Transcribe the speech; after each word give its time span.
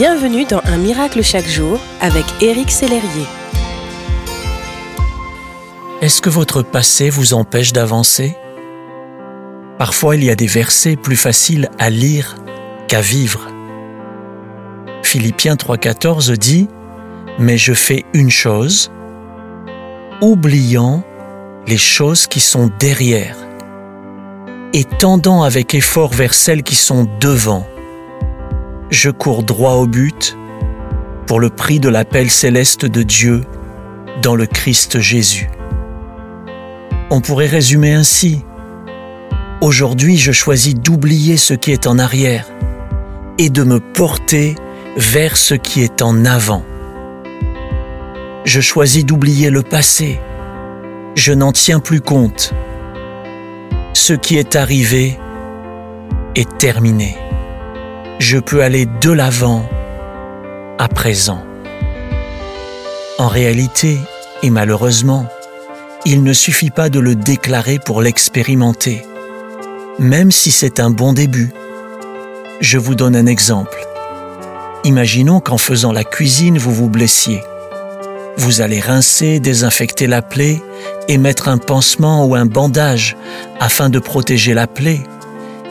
Bienvenue 0.00 0.46
dans 0.46 0.62
Un 0.64 0.78
miracle 0.78 1.22
chaque 1.22 1.46
jour 1.46 1.78
avec 2.00 2.24
Éric 2.40 2.70
Sellerier. 2.70 3.26
Est-ce 6.00 6.22
que 6.22 6.30
votre 6.30 6.62
passé 6.62 7.10
vous 7.10 7.34
empêche 7.34 7.74
d'avancer? 7.74 8.34
Parfois 9.76 10.16
il 10.16 10.24
y 10.24 10.30
a 10.30 10.36
des 10.36 10.46
versets 10.46 10.96
plus 10.96 11.16
faciles 11.16 11.68
à 11.78 11.90
lire 11.90 12.36
qu'à 12.88 13.02
vivre. 13.02 13.46
Philippiens 15.02 15.56
3.14 15.56 16.34
dit⁇ 16.34 16.68
Mais 17.38 17.58
je 17.58 17.74
fais 17.74 18.06
une 18.14 18.30
chose, 18.30 18.90
oubliant 20.22 21.04
les 21.66 21.76
choses 21.76 22.26
qui 22.26 22.40
sont 22.40 22.70
derrière 22.78 23.36
et 24.72 24.84
tendant 24.84 25.42
avec 25.42 25.74
effort 25.74 26.14
vers 26.14 26.32
celles 26.32 26.62
qui 26.62 26.74
sont 26.74 27.06
devant. 27.20 27.66
Je 28.90 29.08
cours 29.10 29.44
droit 29.44 29.74
au 29.74 29.86
but 29.86 30.36
pour 31.28 31.38
le 31.38 31.48
prix 31.48 31.78
de 31.78 31.88
l'appel 31.88 32.28
céleste 32.28 32.86
de 32.86 33.04
Dieu 33.04 33.42
dans 34.20 34.34
le 34.34 34.46
Christ 34.46 34.98
Jésus. 34.98 35.48
On 37.10 37.20
pourrait 37.20 37.46
résumer 37.46 37.94
ainsi. 37.94 38.44
Aujourd'hui, 39.60 40.16
je 40.16 40.32
choisis 40.32 40.74
d'oublier 40.74 41.36
ce 41.36 41.54
qui 41.54 41.70
est 41.70 41.86
en 41.86 42.00
arrière 42.00 42.46
et 43.38 43.48
de 43.48 43.62
me 43.62 43.78
porter 43.78 44.56
vers 44.96 45.36
ce 45.36 45.54
qui 45.54 45.82
est 45.82 46.02
en 46.02 46.24
avant. 46.24 46.64
Je 48.44 48.60
choisis 48.60 49.04
d'oublier 49.04 49.50
le 49.50 49.62
passé. 49.62 50.18
Je 51.14 51.32
n'en 51.32 51.52
tiens 51.52 51.78
plus 51.78 52.00
compte 52.00 52.52
ce 53.92 54.14
qui 54.14 54.36
est 54.36 54.56
arrivé 54.56 55.16
est 56.34 56.58
terminé. 56.58 57.29
Je 58.20 58.36
peux 58.36 58.62
aller 58.62 58.86
de 59.00 59.10
l'avant 59.10 59.66
à 60.78 60.88
présent. 60.88 61.42
En 63.16 63.28
réalité, 63.28 63.98
et 64.42 64.50
malheureusement, 64.50 65.26
il 66.04 66.22
ne 66.22 66.34
suffit 66.34 66.68
pas 66.68 66.90
de 66.90 67.00
le 67.00 67.14
déclarer 67.14 67.78
pour 67.78 68.02
l'expérimenter, 68.02 69.06
même 69.98 70.30
si 70.30 70.50
c'est 70.50 70.80
un 70.80 70.90
bon 70.90 71.14
début. 71.14 71.50
Je 72.60 72.76
vous 72.76 72.94
donne 72.94 73.16
un 73.16 73.24
exemple. 73.24 73.86
Imaginons 74.84 75.40
qu'en 75.40 75.56
faisant 75.56 75.92
la 75.92 76.04
cuisine, 76.04 76.58
vous 76.58 76.74
vous 76.74 76.90
blessiez. 76.90 77.42
Vous 78.36 78.60
allez 78.60 78.80
rincer, 78.80 79.40
désinfecter 79.40 80.06
la 80.06 80.20
plaie 80.20 80.60
et 81.08 81.16
mettre 81.16 81.48
un 81.48 81.56
pansement 81.56 82.26
ou 82.26 82.34
un 82.34 82.44
bandage 82.44 83.16
afin 83.60 83.88
de 83.88 83.98
protéger 83.98 84.52
la 84.52 84.66
plaie 84.66 85.00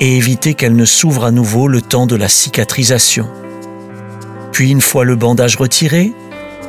et 0.00 0.16
éviter 0.16 0.54
qu'elle 0.54 0.74
ne 0.74 0.84
s'ouvre 0.84 1.24
à 1.24 1.30
nouveau 1.30 1.68
le 1.68 1.82
temps 1.82 2.06
de 2.06 2.16
la 2.16 2.28
cicatrisation. 2.28 3.28
Puis 4.52 4.70
une 4.70 4.80
fois 4.80 5.04
le 5.04 5.16
bandage 5.16 5.56
retiré, 5.56 6.12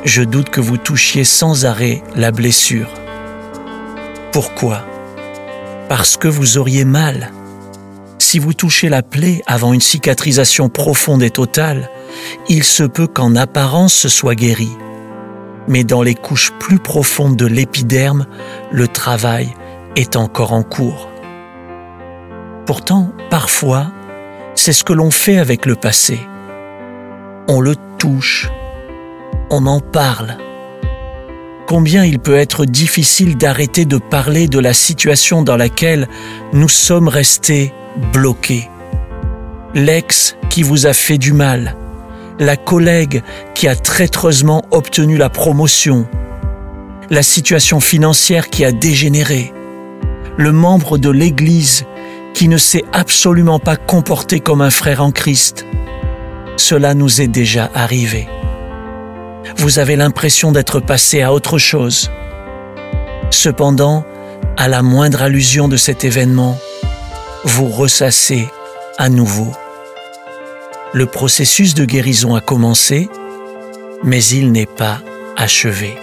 je 0.04 0.22
doute 0.22 0.50
que 0.50 0.60
vous 0.60 0.76
touchiez 0.76 1.24
sans 1.24 1.64
arrêt 1.64 2.02
la 2.14 2.30
blessure. 2.30 2.88
Pourquoi? 4.32 4.84
Parce 5.88 6.16
que 6.16 6.28
vous 6.28 6.58
auriez 6.58 6.84
mal. 6.84 7.32
Si 8.18 8.38
vous 8.38 8.54
touchez 8.54 8.88
la 8.88 9.02
plaie 9.02 9.42
avant 9.46 9.72
une 9.72 9.80
cicatrisation 9.80 10.68
profonde 10.68 11.22
et 11.22 11.30
totale, 11.30 11.90
il 12.48 12.64
se 12.64 12.84
peut 12.84 13.06
qu'en 13.06 13.34
apparence 13.36 13.94
ce 13.94 14.08
soit 14.08 14.34
guéri 14.34 14.70
mais 15.68 15.84
dans 15.84 16.02
les 16.02 16.14
couches 16.14 16.52
plus 16.58 16.78
profondes 16.78 17.36
de 17.36 17.46
l'épiderme, 17.46 18.26
le 18.70 18.88
travail 18.88 19.54
est 19.96 20.16
encore 20.16 20.52
en 20.52 20.62
cours. 20.62 21.11
Pourtant, 22.74 23.12
parfois, 23.28 23.92
c'est 24.54 24.72
ce 24.72 24.82
que 24.82 24.94
l'on 24.94 25.10
fait 25.10 25.36
avec 25.36 25.66
le 25.66 25.74
passé. 25.74 26.18
On 27.46 27.60
le 27.60 27.76
touche, 27.98 28.48
on 29.50 29.66
en 29.66 29.80
parle. 29.80 30.38
Combien 31.66 32.06
il 32.06 32.18
peut 32.18 32.34
être 32.34 32.64
difficile 32.64 33.36
d'arrêter 33.36 33.84
de 33.84 33.98
parler 33.98 34.48
de 34.48 34.58
la 34.58 34.72
situation 34.72 35.42
dans 35.42 35.58
laquelle 35.58 36.08
nous 36.54 36.70
sommes 36.70 37.08
restés 37.08 37.74
bloqués. 38.10 38.70
L'ex 39.74 40.38
qui 40.48 40.62
vous 40.62 40.86
a 40.86 40.94
fait 40.94 41.18
du 41.18 41.34
mal, 41.34 41.76
la 42.38 42.56
collègue 42.56 43.22
qui 43.54 43.68
a 43.68 43.76
traîtreusement 43.76 44.64
obtenu 44.70 45.18
la 45.18 45.28
promotion, 45.28 46.06
la 47.10 47.22
situation 47.22 47.80
financière 47.80 48.48
qui 48.48 48.64
a 48.64 48.72
dégénéré, 48.72 49.52
le 50.38 50.52
membre 50.52 50.96
de 50.96 51.10
l'Église 51.10 51.84
qui 52.34 52.48
ne 52.48 52.56
s'est 52.56 52.84
absolument 52.92 53.58
pas 53.58 53.76
comporté 53.76 54.40
comme 54.40 54.60
un 54.62 54.70
frère 54.70 55.02
en 55.02 55.12
Christ. 55.12 55.66
Cela 56.56 56.94
nous 56.94 57.20
est 57.20 57.28
déjà 57.28 57.70
arrivé. 57.74 58.28
Vous 59.56 59.78
avez 59.78 59.96
l'impression 59.96 60.52
d'être 60.52 60.80
passé 60.80 61.22
à 61.22 61.32
autre 61.32 61.58
chose. 61.58 62.10
Cependant, 63.30 64.04
à 64.56 64.68
la 64.68 64.82
moindre 64.82 65.22
allusion 65.22 65.68
de 65.68 65.76
cet 65.76 66.04
événement, 66.04 66.58
vous 67.44 67.68
ressassez 67.68 68.48
à 68.98 69.08
nouveau 69.08 69.52
le 70.94 71.06
processus 71.06 71.74
de 71.74 71.86
guérison 71.86 72.34
a 72.34 72.42
commencé, 72.42 73.08
mais 74.04 74.22
il 74.22 74.52
n'est 74.52 74.66
pas 74.66 75.00
achevé. 75.36 75.96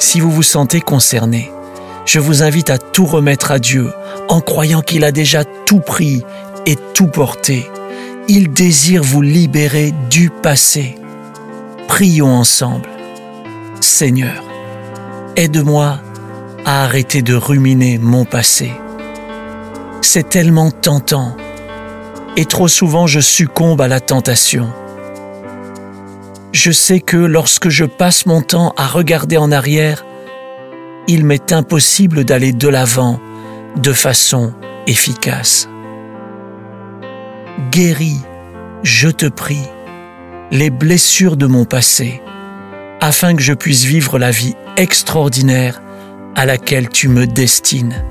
Si 0.00 0.18
vous 0.18 0.30
vous 0.30 0.42
sentez 0.42 0.80
concerné, 0.80 1.52
je 2.06 2.18
vous 2.18 2.42
invite 2.42 2.70
à 2.70 2.78
tout 2.78 3.06
remettre 3.06 3.50
à 3.50 3.58
Dieu 3.58 3.92
en 4.28 4.40
croyant 4.40 4.82
qu'il 4.82 5.04
a 5.04 5.12
déjà 5.12 5.44
tout 5.44 5.80
pris 5.80 6.22
et 6.66 6.76
tout 6.94 7.06
porté. 7.06 7.68
Il 8.28 8.52
désire 8.52 9.02
vous 9.02 9.22
libérer 9.22 9.92
du 10.10 10.30
passé. 10.30 10.96
Prions 11.88 12.34
ensemble. 12.34 12.88
Seigneur, 13.80 14.42
aide-moi 15.36 15.98
à 16.64 16.84
arrêter 16.84 17.22
de 17.22 17.34
ruminer 17.34 17.98
mon 17.98 18.24
passé. 18.24 18.72
C'est 20.00 20.28
tellement 20.28 20.70
tentant 20.70 21.36
et 22.36 22.44
trop 22.44 22.68
souvent 22.68 23.06
je 23.06 23.20
succombe 23.20 23.80
à 23.80 23.88
la 23.88 24.00
tentation. 24.00 24.70
Je 26.52 26.70
sais 26.70 27.00
que 27.00 27.16
lorsque 27.16 27.68
je 27.68 27.84
passe 27.84 28.26
mon 28.26 28.40
temps 28.40 28.72
à 28.76 28.86
regarder 28.86 29.36
en 29.36 29.50
arrière, 29.52 30.04
il 31.06 31.24
m'est 31.24 31.52
impossible 31.52 32.24
d'aller 32.24 32.52
de 32.52 32.68
l'avant 32.68 33.20
de 33.76 33.92
façon 33.92 34.52
efficace. 34.86 35.68
Guéris, 37.70 38.20
je 38.82 39.08
te 39.08 39.26
prie, 39.26 39.66
les 40.50 40.70
blessures 40.70 41.36
de 41.36 41.46
mon 41.46 41.64
passé, 41.64 42.22
afin 43.00 43.34
que 43.34 43.42
je 43.42 43.52
puisse 43.52 43.84
vivre 43.84 44.18
la 44.18 44.30
vie 44.30 44.54
extraordinaire 44.76 45.82
à 46.34 46.46
laquelle 46.46 46.88
tu 46.88 47.08
me 47.08 47.26
destines. 47.26 48.04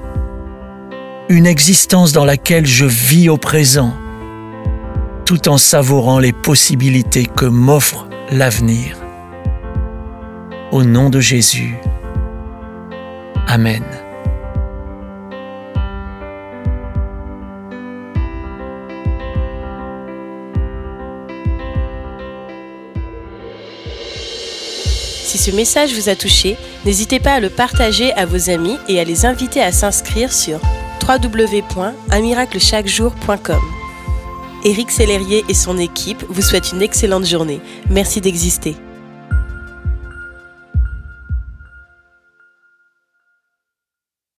Une 1.30 1.46
existence 1.46 2.12
dans 2.12 2.26
laquelle 2.26 2.66
je 2.66 2.86
vis 2.86 3.30
au 3.30 3.38
présent, 3.38 3.94
tout 5.26 5.48
en 5.48 5.58
savourant 5.58 6.20
les 6.20 6.34
possibilités 6.34 7.26
que 7.26 7.46
m'offre 7.46 8.08
l'avenir. 8.32 8.98
Au 10.72 10.84
nom 10.84 11.10
de 11.10 11.20
Jésus. 11.20 11.76
Amen. 13.54 13.84
Si 25.24 25.38
ce 25.38 25.52
message 25.52 25.94
vous 25.94 26.10
a 26.10 26.16
touché, 26.16 26.58
n'hésitez 26.84 27.20
pas 27.20 27.34
à 27.34 27.40
le 27.40 27.52
partager 27.52 28.12
à 28.14 28.26
vos 28.26 28.50
amis 28.50 28.80
et 28.88 29.00
à 29.00 29.04
les 29.04 29.28
inviter 29.28 29.62
à 29.62 29.72
s'inscrire 29.72 30.34
sur 30.34 30.60
www.unmiraclechaquejour.com. 31.08 33.62
Éric 34.66 34.90
Sellerier 34.90 35.46
et 35.48 35.54
son 35.54 35.78
équipe 35.78 36.26
vous 36.28 36.42
souhaitent 36.42 36.72
une 36.72 36.82
excellente 36.82 37.28
journée. 37.28 37.62
Merci 37.88 38.20
d'exister. 38.20 38.76